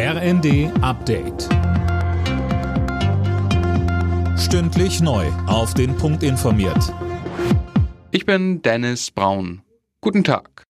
[0.00, 1.48] RND Update.
[4.38, 5.26] Stündlich neu.
[5.48, 6.94] Auf den Punkt informiert.
[8.12, 9.62] Ich bin Dennis Braun.
[10.00, 10.62] Guten Tag.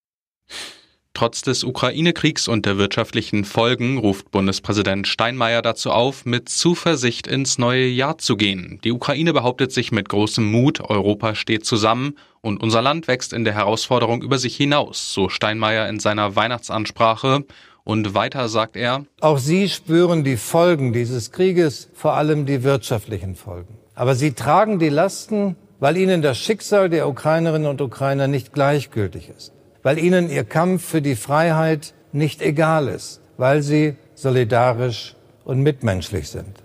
[1.13, 7.59] Trotz des Ukraine-Kriegs und der wirtschaftlichen Folgen ruft Bundespräsident Steinmeier dazu auf, mit Zuversicht ins
[7.59, 8.79] neue Jahr zu gehen.
[8.83, 13.43] Die Ukraine behauptet sich mit großem Mut, Europa steht zusammen und unser Land wächst in
[13.43, 17.45] der Herausforderung über sich hinaus, so Steinmeier in seiner Weihnachtsansprache.
[17.89, 23.35] Und weiter sagt er, Auch Sie spüren die Folgen dieses Krieges, vor allem die wirtschaftlichen
[23.35, 23.77] Folgen.
[23.95, 29.29] Aber Sie tragen die Lasten, weil Ihnen das Schicksal der Ukrainerinnen und Ukrainer nicht gleichgültig
[29.35, 35.61] ist weil ihnen ihr Kampf für die Freiheit nicht egal ist, weil sie solidarisch und
[35.61, 36.63] mitmenschlich sind.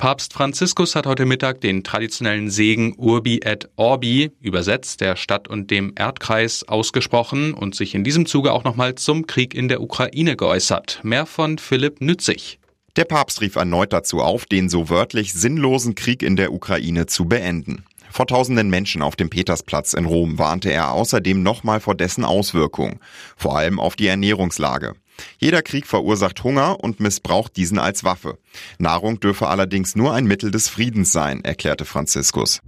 [0.00, 5.70] Papst Franziskus hat heute Mittag den traditionellen Segen Urbi et Orbi, übersetzt der Stadt und
[5.70, 10.36] dem Erdkreis, ausgesprochen und sich in diesem Zuge auch nochmal zum Krieg in der Ukraine
[10.36, 11.00] geäußert.
[11.02, 12.58] Mehr von Philipp Nützig.
[12.96, 17.26] Der Papst rief erneut dazu auf, den so wörtlich sinnlosen Krieg in der Ukraine zu
[17.26, 17.84] beenden.
[18.10, 23.00] Vor tausenden Menschen auf dem Petersplatz in Rom warnte er außerdem nochmal vor dessen Auswirkungen,
[23.36, 24.94] vor allem auf die Ernährungslage.
[25.38, 28.38] Jeder Krieg verursacht Hunger und missbraucht diesen als Waffe.
[28.78, 32.60] Nahrung dürfe allerdings nur ein Mittel des Friedens sein, erklärte Franziskus.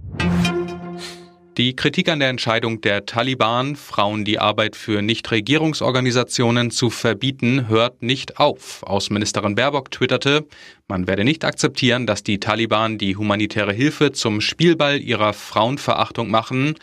[1.57, 8.01] Die Kritik an der Entscheidung der Taliban, Frauen die Arbeit für Nichtregierungsorganisationen zu verbieten, hört
[8.01, 8.81] nicht auf.
[8.81, 10.47] Außenministerin Baerbock twitterte,
[10.87, 16.73] man werde nicht akzeptieren, dass die Taliban die humanitäre Hilfe zum Spielball ihrer Frauenverachtung machen.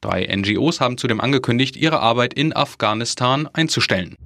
[0.00, 4.16] Drei NGOs haben zudem angekündigt, ihre Arbeit in Afghanistan einzustellen.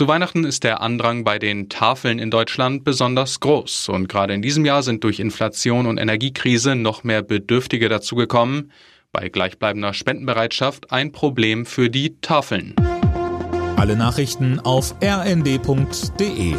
[0.00, 4.40] Zu Weihnachten ist der Andrang bei den Tafeln in Deutschland besonders groß und gerade in
[4.40, 8.72] diesem Jahr sind durch Inflation und Energiekrise noch mehr Bedürftige dazugekommen.
[9.12, 12.74] Bei gleichbleibender Spendenbereitschaft ein Problem für die Tafeln.
[13.76, 16.54] Alle Nachrichten auf rnd.de